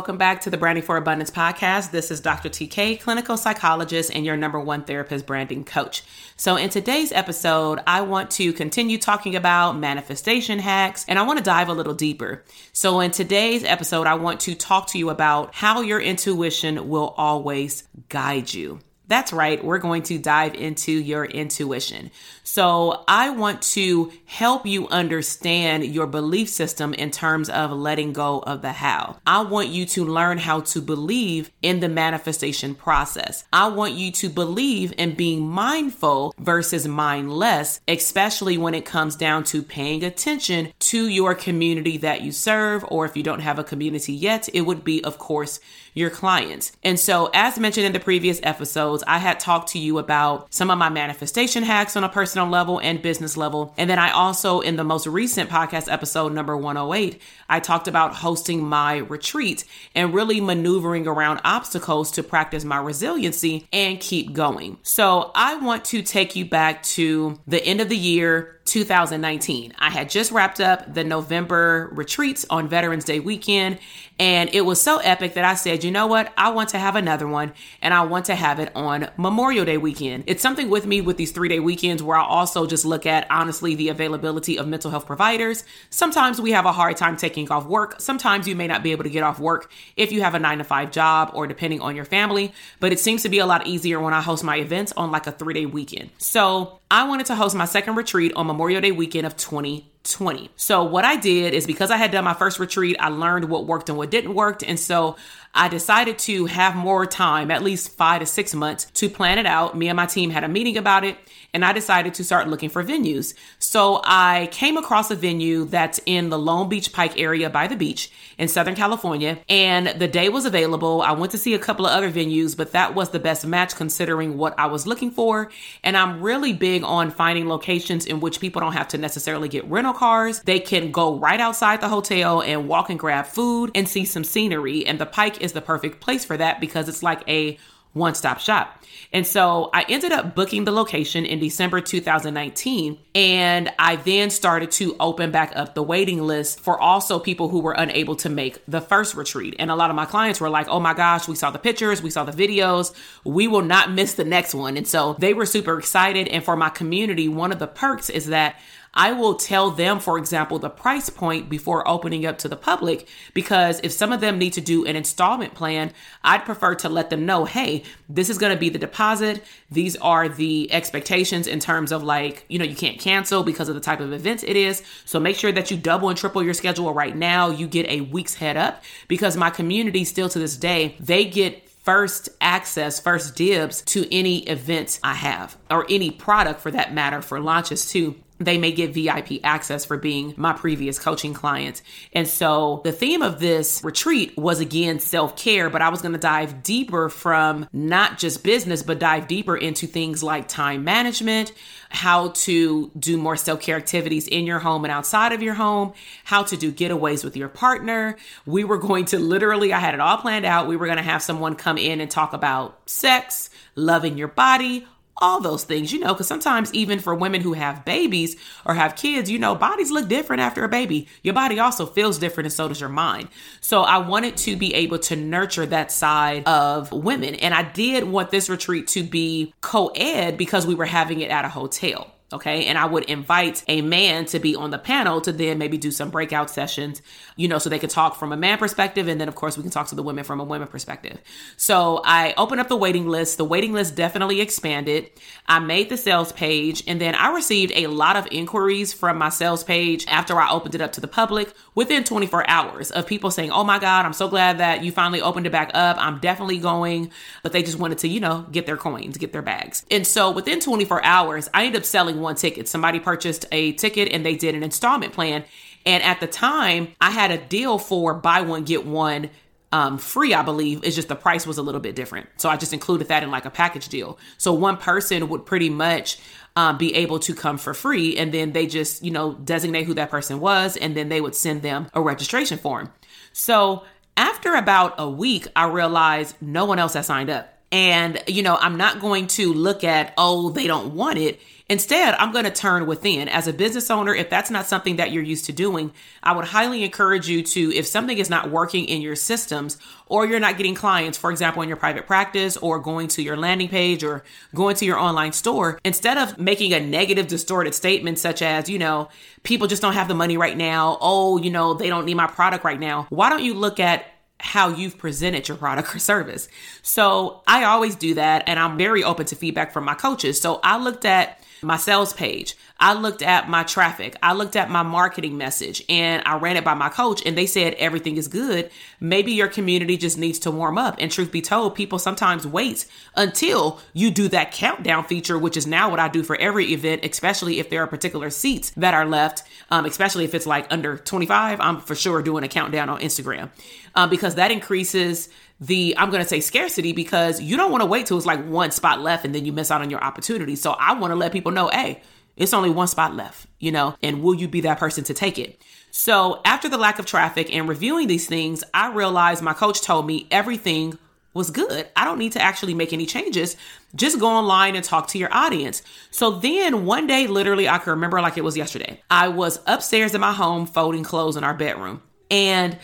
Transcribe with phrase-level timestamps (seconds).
[0.00, 1.90] Welcome back to the Branding for Abundance podcast.
[1.90, 2.48] This is Dr.
[2.48, 6.02] TK, clinical psychologist and your number one therapist branding coach.
[6.36, 11.36] So, in today's episode, I want to continue talking about manifestation hacks and I want
[11.36, 12.42] to dive a little deeper.
[12.72, 17.12] So, in today's episode, I want to talk to you about how your intuition will
[17.18, 18.80] always guide you.
[19.10, 19.62] That's right.
[19.62, 22.12] We're going to dive into your intuition.
[22.44, 28.38] So I want to help you understand your belief system in terms of letting go
[28.38, 29.18] of the how.
[29.26, 33.44] I want you to learn how to believe in the manifestation process.
[33.52, 39.42] I want you to believe in being mindful versus mindless, especially when it comes down
[39.44, 43.64] to paying attention to your community that you serve, or if you don't have a
[43.64, 45.58] community yet, it would be, of course,
[45.94, 46.72] your clients.
[46.82, 50.70] And so, as mentioned in the previous episodes, I had talked to you about some
[50.70, 53.74] of my manifestation hacks on a personal level and business level.
[53.76, 58.14] And then I also, in the most recent podcast episode, number 108, I talked about
[58.14, 59.64] hosting my retreat
[59.94, 64.78] and really maneuvering around obstacles to practice my resiliency and keep going.
[64.82, 69.72] So, I want to take you back to the end of the year 2019.
[69.80, 73.80] I had just wrapped up the November retreats on Veterans Day weekend,
[74.20, 76.32] and it was so epic that I said, you know what?
[76.36, 79.76] I want to have another one, and I want to have it on Memorial Day
[79.76, 80.22] weekend.
[80.28, 83.26] It's something with me with these three day weekends where I also just look at
[83.28, 85.64] honestly the availability of mental health providers.
[85.88, 88.00] Sometimes we have a hard time taking off work.
[88.00, 90.58] Sometimes you may not be able to get off work if you have a nine
[90.58, 93.66] to five job or depending on your family, but it seems to be a lot
[93.66, 96.10] easier when I host my events on like a three day weekend.
[96.18, 100.50] So I wanted to host my second retreat on Memorial Day weekend of 2020.
[100.56, 103.66] So what I did is because I had done my first retreat, I learned what
[103.66, 104.66] worked and what didn't work.
[104.66, 105.16] And so
[105.54, 109.46] I decided to have more time, at least five to six months, to plan it
[109.46, 109.76] out.
[109.76, 111.16] Me and my team had a meeting about it,
[111.52, 113.34] and I decided to start looking for venues.
[113.58, 117.74] So I came across a venue that's in the Long Beach Pike area by the
[117.74, 121.02] beach in Southern California, and the day was available.
[121.02, 123.74] I went to see a couple of other venues, but that was the best match
[123.74, 125.50] considering what I was looking for.
[125.82, 129.68] And I'm really big on finding locations in which people don't have to necessarily get
[129.68, 130.40] rental cars.
[130.42, 134.22] They can go right outside the hotel and walk and grab food and see some
[134.24, 134.86] scenery.
[134.86, 137.58] And the Pike is the perfect place for that because it's like a
[137.92, 138.84] one stop shop.
[139.12, 142.98] And so I ended up booking the location in December 2019.
[143.14, 147.60] And I then started to open back up the waiting list for also people who
[147.60, 149.56] were unable to make the first retreat.
[149.58, 152.02] And a lot of my clients were like, oh my gosh, we saw the pictures,
[152.02, 152.94] we saw the videos,
[153.24, 154.76] we will not miss the next one.
[154.76, 156.28] And so they were super excited.
[156.28, 158.60] And for my community, one of the perks is that
[158.92, 163.06] I will tell them, for example, the price point before opening up to the public
[163.34, 165.92] because if some of them need to do an installment plan,
[166.24, 169.44] I'd prefer to let them know, hey, this is going to be the deposit.
[169.70, 173.76] These are the expectations in terms of like, you know, you can't cancel because of
[173.76, 174.82] the type of event it is.
[175.04, 177.50] So make sure that you double and triple your schedule right now.
[177.50, 181.68] You get a week's head up because my community still to this day, they get
[181.68, 187.22] first access, first dibs to any events I have or any product for that matter
[187.22, 191.82] for launches too they may get VIP access for being my previous coaching client.
[192.14, 196.14] And so the theme of this retreat was again self care, but I was going
[196.14, 201.52] to dive deeper from not just business, but dive deeper into things like time management,
[201.90, 205.92] how to do more self care activities in your home and outside of your home,
[206.24, 208.16] how to do getaways with your partner.
[208.46, 210.66] We were going to literally, I had it all planned out.
[210.66, 214.86] We were going to have someone come in and talk about sex, loving your body,
[215.20, 218.96] all those things, you know, because sometimes even for women who have babies or have
[218.96, 221.08] kids, you know, bodies look different after a baby.
[221.22, 223.28] Your body also feels different, and so does your mind.
[223.60, 227.34] So I wanted to be able to nurture that side of women.
[227.36, 231.30] And I did want this retreat to be co ed because we were having it
[231.30, 232.12] at a hotel.
[232.32, 232.66] Okay.
[232.66, 235.90] And I would invite a man to be on the panel to then maybe do
[235.90, 237.02] some breakout sessions,
[237.34, 239.08] you know, so they could talk from a man perspective.
[239.08, 241.18] And then, of course, we can talk to the women from a women perspective.
[241.56, 243.36] So I opened up the waiting list.
[243.36, 245.10] The waiting list definitely expanded.
[245.48, 249.28] I made the sales page and then I received a lot of inquiries from my
[249.28, 253.32] sales page after I opened it up to the public within 24 hours of people
[253.32, 255.96] saying, Oh my God, I'm so glad that you finally opened it back up.
[255.98, 257.10] I'm definitely going.
[257.42, 259.84] But they just wanted to, you know, get their coins, get their bags.
[259.90, 262.68] And so within 24 hours, I ended up selling one ticket.
[262.68, 265.44] Somebody purchased a ticket and they did an installment plan.
[265.86, 269.30] And at the time, I had a deal for buy one, get one
[269.72, 270.82] um, free, I believe.
[270.82, 272.28] It's just the price was a little bit different.
[272.36, 274.18] So I just included that in like a package deal.
[274.36, 276.18] So one person would pretty much
[276.56, 278.16] um, be able to come for free.
[278.16, 280.76] And then they just, you know, designate who that person was.
[280.76, 282.92] And then they would send them a registration form.
[283.32, 283.84] So
[284.16, 287.56] after about a week, I realized no one else had signed up.
[287.72, 291.40] And, you know, I'm not going to look at, oh, they don't want it.
[291.70, 293.28] Instead, I'm going to turn within.
[293.28, 296.46] As a business owner, if that's not something that you're used to doing, I would
[296.46, 300.56] highly encourage you to, if something is not working in your systems or you're not
[300.56, 304.24] getting clients, for example, in your private practice or going to your landing page or
[304.52, 308.80] going to your online store, instead of making a negative, distorted statement such as, you
[308.80, 309.08] know,
[309.44, 310.98] people just don't have the money right now.
[311.00, 313.06] Oh, you know, they don't need my product right now.
[313.10, 314.06] Why don't you look at
[314.40, 316.48] how you've presented your product or service.
[316.82, 320.40] So I always do that and I'm very open to feedback from my coaches.
[320.40, 322.56] So I looked at my sales page.
[322.80, 324.16] I looked at my traffic.
[324.22, 327.44] I looked at my marketing message and I ran it by my coach and they
[327.44, 328.70] said everything is good.
[329.00, 330.96] Maybe your community just needs to warm up.
[330.98, 332.86] And truth be told, people sometimes wait
[333.16, 337.04] until you do that countdown feature, which is now what I do for every event,
[337.04, 340.96] especially if there are particular seats that are left, um, especially if it's like under
[340.96, 341.60] 25.
[341.60, 343.50] I'm for sure doing a countdown on Instagram
[343.94, 345.28] um, because that increases
[345.60, 348.42] the I'm going to say scarcity because you don't want to wait till it's like
[348.46, 350.56] one spot left and then you miss out on your opportunity.
[350.56, 352.00] So I want to let people know, hey,
[352.36, 355.38] it's only one spot left, you know, and will you be that person to take
[355.38, 355.60] it?
[355.90, 360.06] So after the lack of traffic and reviewing these things, I realized my coach told
[360.06, 360.98] me everything
[361.34, 361.88] was good.
[361.94, 363.56] I don't need to actually make any changes.
[363.94, 365.82] Just go online and talk to your audience.
[366.10, 369.00] So then one day, literally, I can remember like it was yesterday.
[369.10, 372.02] I was upstairs in my home folding clothes in our bedroom.
[372.30, 372.78] And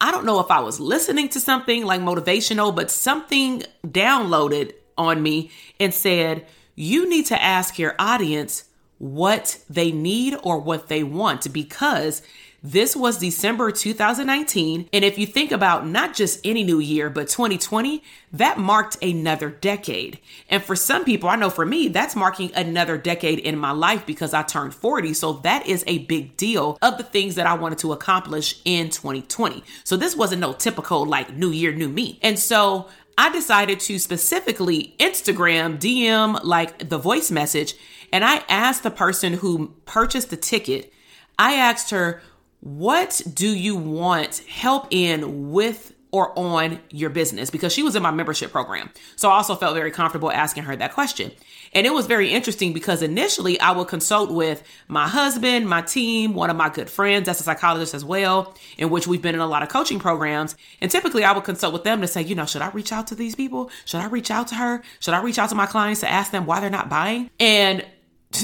[0.00, 5.22] I don't know if I was listening to something like motivational, but something downloaded on
[5.22, 8.64] me and said, you need to ask your audience
[9.02, 12.22] what they need or what they want because
[12.62, 14.88] this was December 2019.
[14.92, 18.00] And if you think about not just any new year, but 2020,
[18.34, 20.20] that marked another decade.
[20.48, 24.06] And for some people, I know for me, that's marking another decade in my life
[24.06, 25.12] because I turned 40.
[25.14, 28.90] So that is a big deal of the things that I wanted to accomplish in
[28.90, 29.64] 2020.
[29.82, 32.20] So this wasn't no typical like new year, new me.
[32.22, 37.74] And so I decided to specifically Instagram, DM like the voice message,
[38.12, 40.92] and I asked the person who purchased the ticket,
[41.38, 42.22] I asked her,
[42.60, 47.50] what do you want help in with or on your business?
[47.50, 48.90] Because she was in my membership program.
[49.16, 51.32] So I also felt very comfortable asking her that question.
[51.72, 56.34] And it was very interesting because initially I would consult with my husband, my team,
[56.34, 59.40] one of my good friends that's a psychologist as well, in which we've been in
[59.40, 60.54] a lot of coaching programs.
[60.80, 63.06] And typically I would consult with them to say, you know, should I reach out
[63.08, 63.70] to these people?
[63.86, 64.82] Should I reach out to her?
[65.00, 67.30] Should I reach out to my clients to ask them why they're not buying?
[67.40, 67.84] And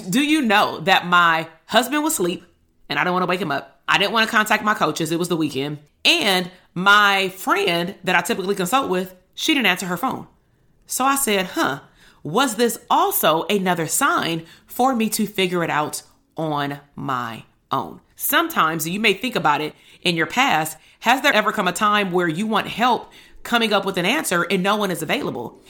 [0.09, 2.45] do you know that my husband was asleep
[2.89, 3.78] and I don't want to wake him up?
[3.89, 5.11] I didn't want to contact my coaches.
[5.11, 5.79] It was the weekend.
[6.05, 10.27] And my friend that I typically consult with, she didn't answer her phone.
[10.87, 11.81] So I said, huh,
[12.23, 16.03] was this also another sign for me to figure it out
[16.37, 18.01] on my own.
[18.17, 20.77] Sometimes you may think about it in your past.
[21.01, 23.11] Has there ever come a time where you want help
[23.43, 25.61] coming up with an answer and no one is available?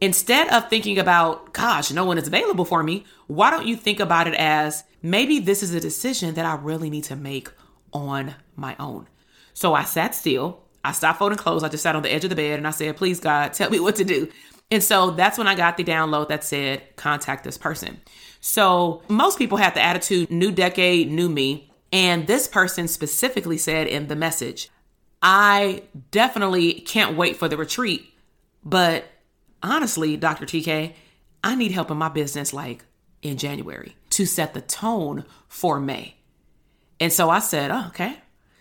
[0.00, 3.98] Instead of thinking about, gosh, no one is available for me, why don't you think
[3.98, 7.50] about it as maybe this is a decision that I really need to make
[7.96, 9.08] on my own?
[9.54, 10.60] So I sat still.
[10.84, 11.64] I stopped folding clothes.
[11.64, 13.70] I just sat on the edge of the bed and I said, please, God, tell
[13.70, 14.28] me what to do.
[14.70, 18.00] And so that's when I got the download that said, contact this person.
[18.40, 21.72] So most people have the attitude, new decade, new me.
[21.92, 24.70] And this person specifically said in the message,
[25.22, 28.12] I definitely can't wait for the retreat,
[28.64, 29.04] but
[29.62, 30.44] honestly, Dr.
[30.44, 30.92] TK,
[31.42, 32.84] I need help in my business like
[33.22, 36.15] in January to set the tone for May.
[37.00, 38.16] And so I said, oh, okay.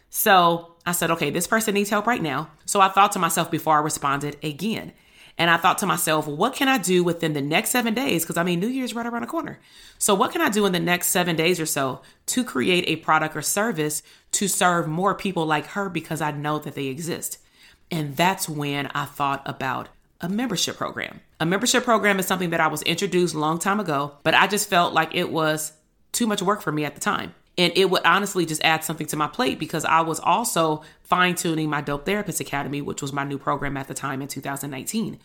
[0.09, 2.49] So I said, okay, this person needs help right now.
[2.65, 4.93] So I thought to myself before I responded again.
[5.37, 8.23] And I thought to myself, what can I do within the next seven days?
[8.23, 9.59] Because I mean, New Year's right around the corner.
[9.97, 12.95] So, what can I do in the next seven days or so to create a
[12.97, 14.01] product or service
[14.31, 17.39] to serve more people like her because I know that they exist?
[17.91, 19.89] And that's when I thought about
[20.21, 21.19] a membership program.
[21.39, 24.47] A membership program is something that I was introduced a long time ago, but I
[24.47, 25.73] just felt like it was
[26.13, 27.35] too much work for me at the time.
[27.57, 31.35] And it would honestly just add something to my plate because I was also fine
[31.35, 35.19] tuning my Dope Therapist Academy, which was my new program at the time in 2019.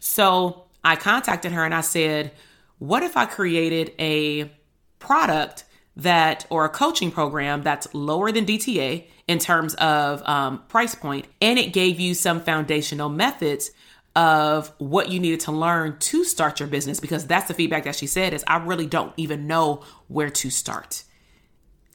[0.00, 2.32] So I contacted her and I said,
[2.78, 4.50] What if I created a
[4.98, 5.64] product
[5.96, 11.26] that, or a coaching program that's lower than DTA in terms of um, price point,
[11.40, 13.70] and it gave you some foundational methods
[14.14, 17.94] of what you needed to learn to start your business because that's the feedback that
[17.94, 21.04] she said is I really don't even know where to start.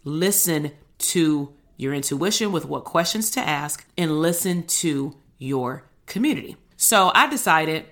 [0.03, 6.55] Listen to your intuition with what questions to ask and listen to your community.
[6.77, 7.85] So I decided,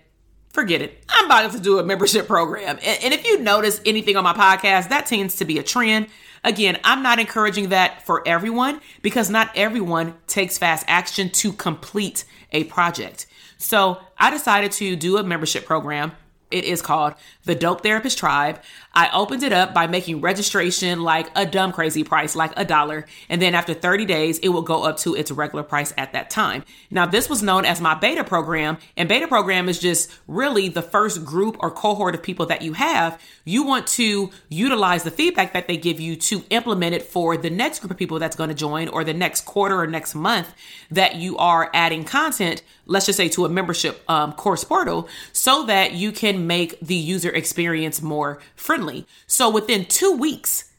[0.50, 1.04] forget it.
[1.10, 2.78] I'm about to do a membership program.
[2.84, 6.08] And, if you notice anything on my podcast, that tends to be a trend.
[6.44, 12.26] Again, I'm not encouraging that for everyone because not everyone takes fast action to complete
[12.52, 13.26] a project.
[13.58, 16.14] So I decided to do a membership program
[16.52, 17.14] it is called
[17.50, 18.62] the Dope Therapist Tribe.
[18.94, 23.06] I opened it up by making registration like a dumb crazy price, like a dollar.
[23.28, 26.30] And then after 30 days, it will go up to its regular price at that
[26.30, 26.64] time.
[26.92, 28.78] Now, this was known as my beta program.
[28.96, 32.74] And beta program is just really the first group or cohort of people that you
[32.74, 33.20] have.
[33.46, 37.50] You want to utilize the feedback that they give you to implement it for the
[37.50, 40.54] next group of people that's going to join or the next quarter or next month
[40.92, 45.66] that you are adding content, let's just say to a membership um, course portal, so
[45.66, 49.08] that you can make the user experience more friendly.
[49.26, 50.72] So within two weeks,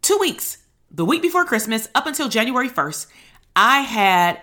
[0.00, 0.58] two weeks,
[0.90, 3.06] the week before Christmas up until January 1st,
[3.54, 4.40] I had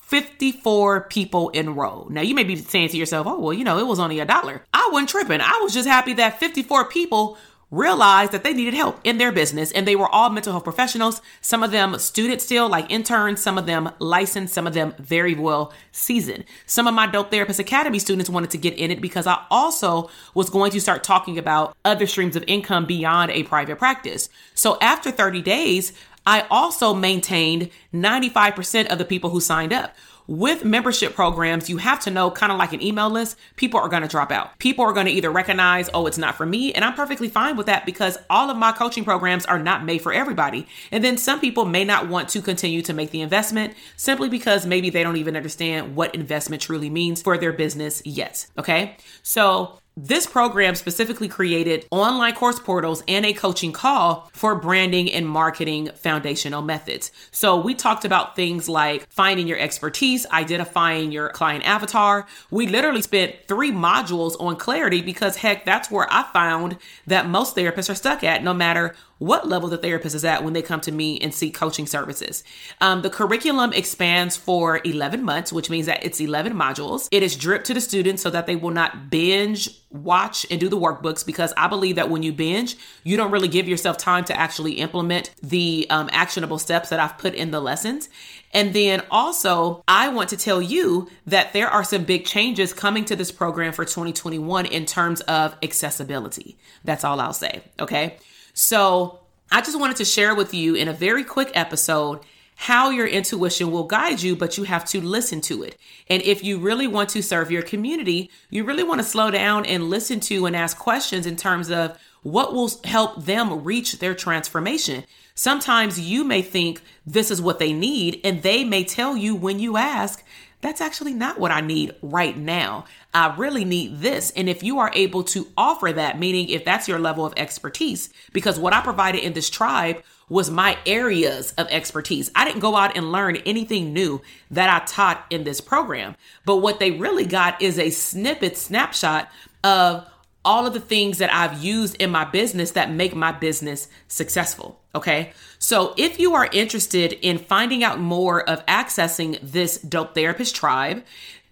[0.00, 2.08] 54 people enroll.
[2.10, 4.26] Now you may be saying to yourself, oh, well, you know, it was only a
[4.26, 4.64] dollar.
[4.74, 5.40] I wasn't tripping.
[5.40, 7.38] I was just happy that 54 people
[7.72, 11.22] realized that they needed help in their business and they were all mental health professionals.
[11.40, 15.34] Some of them students still like interns some of them licensed some of them very
[15.34, 16.44] well seasoned.
[16.66, 20.10] Some of my dope therapist academy students wanted to get in it because i also
[20.34, 24.28] was going to start talking about other streams of income beyond a private practice.
[24.54, 25.92] So after 30 days
[26.26, 32.00] I also maintained 95% of the people who signed up with membership programs, you have
[32.00, 34.58] to know kind of like an email list, people are going to drop out.
[34.58, 36.72] People are going to either recognize, oh, it's not for me.
[36.72, 40.02] And I'm perfectly fine with that because all of my coaching programs are not made
[40.02, 40.66] for everybody.
[40.90, 44.66] And then some people may not want to continue to make the investment simply because
[44.66, 48.46] maybe they don't even understand what investment truly means for their business yet.
[48.58, 48.96] Okay.
[49.22, 55.28] So this program specifically created online course portals and a coaching call for branding and
[55.28, 57.12] marketing foundational methods.
[57.30, 62.26] So we talked about things like finding your expertise, identifying your client avatar.
[62.50, 67.54] We literally spent three modules on clarity because heck, that's where I found that most
[67.54, 70.80] therapists are stuck at no matter what level the therapist is at when they come
[70.80, 72.42] to me and seek coaching services.
[72.80, 77.06] Um, the curriculum expands for 11 months, which means that it's 11 modules.
[77.12, 80.68] It is dripped to the students so that they will not binge, watch, and do
[80.68, 84.24] the workbooks because I believe that when you binge, you don't really give yourself time
[84.24, 88.08] to actually implement the um, actionable steps that I've put in the lessons.
[88.52, 93.04] And then also, I want to tell you that there are some big changes coming
[93.04, 96.58] to this program for 2021 in terms of accessibility.
[96.82, 97.62] That's all I'll say.
[97.78, 98.18] Okay.
[98.52, 102.20] So I just wanted to share with you in a very quick episode
[102.54, 105.76] how your intuition will guide you, but you have to listen to it.
[106.08, 109.66] And if you really want to serve your community, you really want to slow down
[109.66, 114.14] and listen to and ask questions in terms of what will help them reach their
[114.14, 115.02] transformation.
[115.34, 119.58] Sometimes you may think this is what they need, and they may tell you when
[119.58, 120.22] you ask
[120.62, 122.86] that's actually not what I need right now.
[123.12, 124.30] I really need this.
[124.30, 128.08] And if you are able to offer that, meaning if that's your level of expertise,
[128.32, 132.30] because what I provided in this tribe was my areas of expertise.
[132.34, 136.16] I didn't go out and learn anything new that I taught in this program.
[136.46, 139.28] But what they really got is a snippet snapshot
[139.62, 140.08] of
[140.44, 144.80] all of the things that I've used in my business that make my business successful.
[144.94, 145.32] Okay.
[145.58, 151.04] So if you are interested in finding out more of accessing this dope therapist tribe,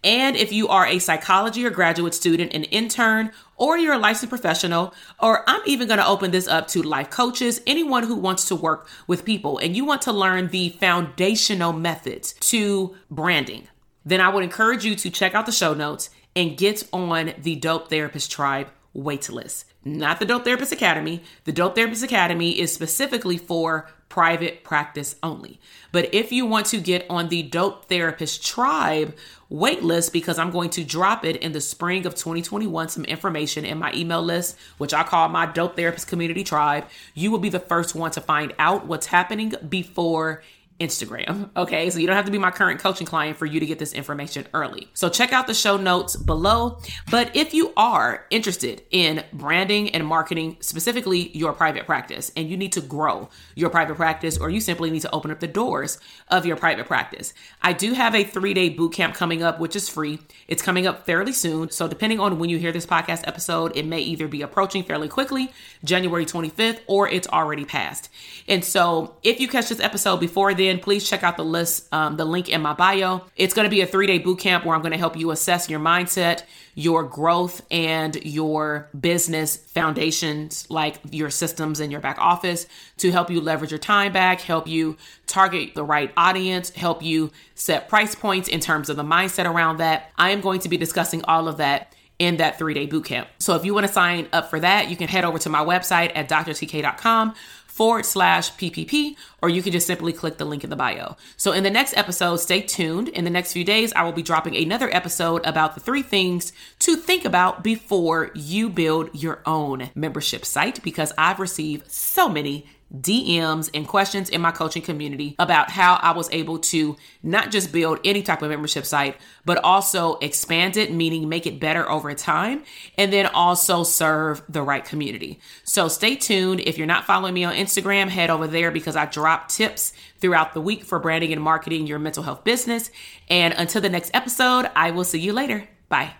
[0.03, 4.31] and if you are a psychology or graduate student, an intern, or you're a licensed
[4.31, 8.47] professional, or I'm even going to open this up to life coaches, anyone who wants
[8.47, 13.69] to work with people and you want to learn the foundational methods to branding,
[14.05, 17.57] then I would encourage you to check out the show notes and get on the
[17.57, 19.65] Dope Therapist Tribe waitlist.
[19.85, 21.23] Not the Dope Therapist Academy.
[21.45, 25.61] The Dope Therapist Academy is specifically for private practice only.
[25.93, 29.15] But if you want to get on the Dope Therapist Tribe
[29.51, 33.79] waitlist, because I'm going to drop it in the spring of 2021, some information in
[33.79, 37.61] my email list, which I call my Dope Therapist Community Tribe, you will be the
[37.61, 40.43] first one to find out what's happening before
[40.81, 41.51] Instagram.
[41.57, 41.91] Okay.
[41.91, 43.93] So you don't have to be my current coaching client for you to get this
[43.93, 44.89] information early.
[44.95, 46.79] So check out the show notes below.
[47.11, 52.57] But if you are interested in branding and marketing, specifically your private practice, and you
[52.57, 55.99] need to grow your private practice, or you simply need to open up the doors
[56.29, 59.77] of your private practice, I do have a three day boot camp coming up, which
[59.77, 60.19] is free.
[60.49, 61.71] It's coming up fairly soon.
[61.71, 65.09] So depending on when you hear this podcast episode, it may either be approaching fairly
[65.09, 65.53] quickly,
[65.85, 68.09] January 25th, or it's already passed.
[68.49, 72.17] And so if you catch this episode before then, please check out the list, um,
[72.17, 73.23] the link in my bio.
[73.37, 75.31] It's going to be a three day boot camp where I'm going to help you
[75.31, 76.43] assess your mindset,
[76.75, 82.67] your growth, and your business foundations, like your systems and your back office,
[82.99, 84.97] to help you leverage your time back, help you
[85.27, 89.79] target the right audience, help you set price points in terms of the mindset around
[89.79, 90.11] that.
[90.17, 93.29] I am going to be discussing all of that in that three day boot camp.
[93.39, 95.65] So if you want to sign up for that, you can head over to my
[95.65, 97.35] website at drtk.com
[97.81, 101.17] forward slash PPP, or you can just simply click the link in the bio.
[101.39, 103.09] So, in the next episode, stay tuned.
[103.09, 106.53] In the next few days, I will be dropping another episode about the three things
[106.81, 112.67] to think about before you build your own membership site because I've received so many
[112.95, 117.73] DMs and questions in my coaching community about how I was able to not just
[117.73, 122.13] build any type of membership site, but also expand it, meaning make it better over
[122.15, 122.65] time,
[122.99, 125.41] and then also serve the right community.
[125.65, 126.61] So stay tuned.
[126.61, 130.55] If you're not following me on Instagram, head over there because I drop tips throughout
[130.55, 132.91] the week for branding and marketing your mental health business.
[133.29, 135.69] And until the next episode, I will see you later.
[135.89, 136.20] Bye.